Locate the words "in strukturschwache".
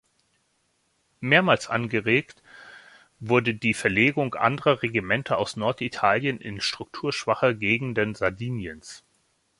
6.41-7.55